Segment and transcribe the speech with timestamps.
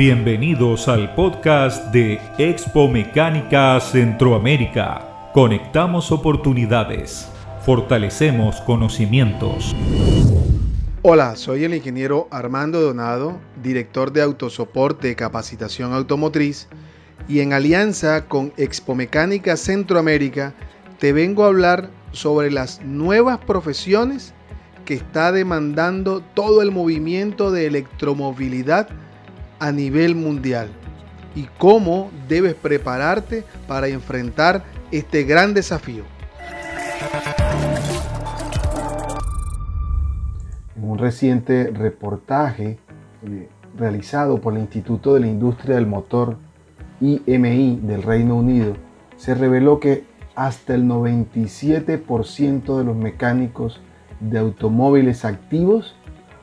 [0.00, 5.30] Bienvenidos al podcast de Expo Mecánica Centroamérica.
[5.34, 7.28] Conectamos oportunidades,
[7.66, 9.76] fortalecemos conocimientos.
[11.02, 16.66] Hola, soy el ingeniero Armando Donado, director de Autosoporte Capacitación Automotriz,
[17.28, 20.54] y en alianza con Expo Mecánica Centroamérica
[20.98, 24.32] te vengo a hablar sobre las nuevas profesiones
[24.86, 28.88] que está demandando todo el movimiento de electromovilidad
[29.60, 30.68] a nivel mundial
[31.36, 36.04] y cómo debes prepararte para enfrentar este gran desafío.
[40.74, 42.78] En un reciente reportaje
[43.22, 46.38] eh, realizado por el Instituto de la Industria del Motor
[47.00, 48.74] IMI del Reino Unido,
[49.16, 53.80] se reveló que hasta el 97% de los mecánicos
[54.20, 55.94] de automóviles activos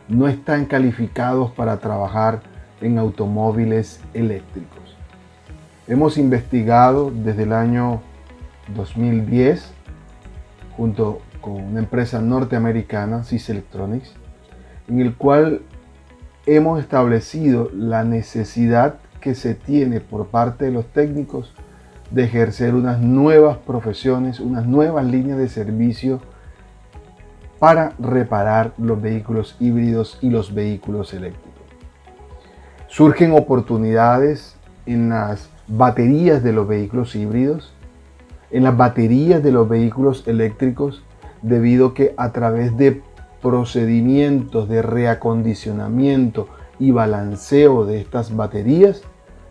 [0.08, 2.42] no están calificados para trabajar
[2.82, 4.96] en automóviles eléctricos.
[5.88, 8.02] Hemos investigado desde el año
[8.76, 9.72] 2010
[10.76, 14.14] junto con una empresa norteamericana, SIS Electronics,
[14.88, 15.62] en el cual
[16.46, 21.54] hemos establecido la necesidad que se tiene por parte de los técnicos
[22.12, 26.22] de ejercer unas nuevas profesiones, unas nuevas líneas de servicio
[27.60, 31.47] para reparar los vehículos híbridos y los vehículos eléctricos.
[32.98, 34.56] Surgen oportunidades
[34.88, 37.72] en las baterías de los vehículos híbridos,
[38.50, 41.04] en las baterías de los vehículos eléctricos,
[41.44, 43.04] debido que a través de
[43.40, 46.48] procedimientos de reacondicionamiento
[46.80, 49.04] y balanceo de estas baterías,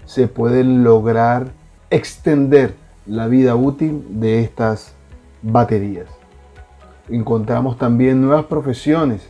[0.06, 1.52] se puede lograr
[1.90, 2.74] extender
[3.06, 4.96] la vida útil de estas
[5.42, 6.08] baterías.
[7.08, 9.28] Encontramos también nuevas profesiones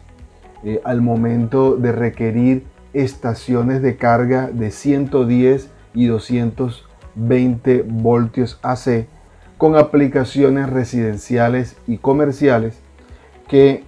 [0.64, 9.06] eh, al momento de requerir estaciones de carga de 110 y 220 voltios AC
[9.58, 12.80] con aplicaciones residenciales y comerciales
[13.48, 13.84] que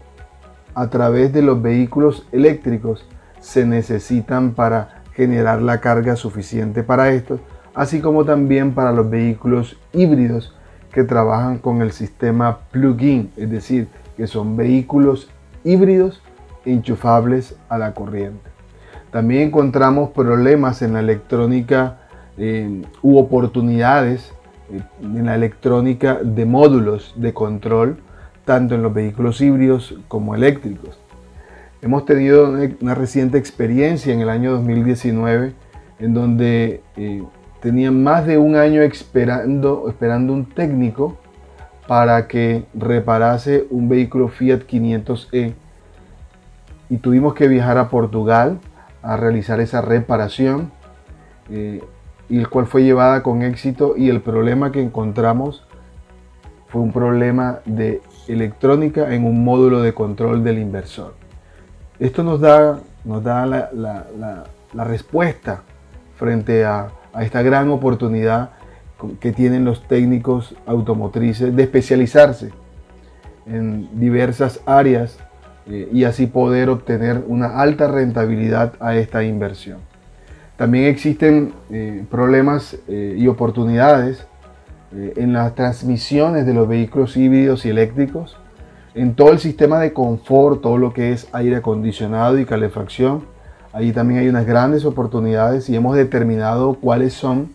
[0.74, 3.06] a través de los vehículos eléctricos
[3.41, 7.41] se necesitan para generar la carga suficiente para estos,
[7.74, 10.54] así como también para los vehículos híbridos
[10.92, 15.30] que trabajan con el sistema plug-in, es decir, que son vehículos
[15.64, 16.22] híbridos
[16.64, 18.57] enchufables a la corriente.
[19.10, 21.98] También encontramos problemas en la electrónica
[23.02, 24.32] u oportunidades
[24.72, 27.98] eh, en la electrónica de módulos de control,
[28.44, 30.98] tanto en los vehículos híbridos como eléctricos.
[31.80, 35.52] Hemos tenido una, reciente experiencia en el año 2019
[36.00, 37.22] en donde eh,
[37.60, 41.16] tenían más de un año esperando, esperando un técnico
[41.86, 45.54] para que reparase un vehículo Fiat 500e
[46.91, 48.58] y tuvimos que viajar a Portugal
[49.08, 50.70] a realizar esa reparación,
[51.48, 51.82] eh,
[52.28, 55.66] y el cual fue llevada con éxito y el problema que encontramos
[56.66, 61.14] fue un problema de electrónica en un módulo de control del inversor.
[61.98, 64.44] Esto nos da, nos da la,
[64.84, 65.62] respuesta
[66.16, 68.50] frente a esta gran oportunidad
[69.20, 72.52] que tienen los técnicos automotrices de especializarse
[73.47, 75.18] en diversas áreas
[75.70, 79.78] eh, y así poder obtener una alta rentabilidad a esta inversión.
[80.56, 84.26] También existen eh, problemas eh, y oportunidades
[84.90, 88.38] en las transmisiones de los vehículos híbridos y eléctricos,
[88.94, 93.24] en todo el sistema de confort, todo lo que es aire acondicionado y calefacción.
[93.74, 97.52] Ahí también hay unas grandes oportunidades y hemos determinado cuáles son,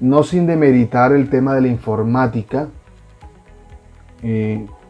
[0.00, 2.68] no sin demeritar el tema de la informática,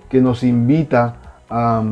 [0.08, 1.16] que nos invita
[1.48, 1.82] a,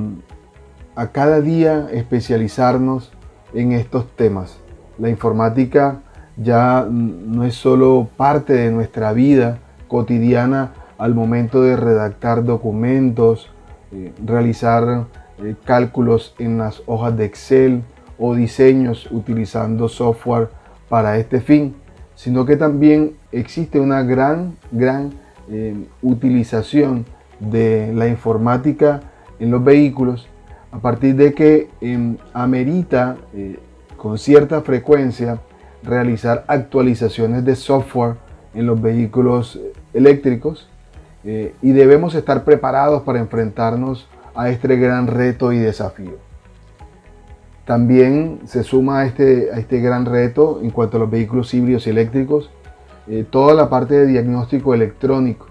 [1.12, 3.12] cada día especializarnos
[3.52, 4.58] en estos temas.
[4.98, 6.00] La informática
[6.36, 9.58] ya no es solo parte de nuestra vida
[9.88, 13.50] cotidiana al momento de redactar documentos,
[13.92, 15.06] eh, realizar
[15.42, 17.82] eh, cálculos en las hojas de Excel
[18.19, 20.49] o diseños utilizando software
[20.88, 21.75] para este fin,
[22.14, 25.12] sino que también existe una gran, gran
[25.50, 27.05] eh, utilización
[27.50, 29.00] de la informática
[29.38, 30.29] en los vehículos
[30.75, 33.58] a partir de que em, amerita eh,
[33.96, 35.38] con cierta frecuencia
[35.85, 38.17] realizar actualizaciones de software
[38.55, 39.61] en los vehículos
[39.93, 40.69] eléctricos
[41.25, 46.19] eh, y debemos estar preparados para enfrentarnos a este gran reto y desafío.
[47.64, 51.87] También se suma a este, a este gran reto en cuanto a los vehículos híbridos
[51.87, 52.50] y eléctricos
[53.06, 55.46] eh, toda la parte de diagnóstico electrónico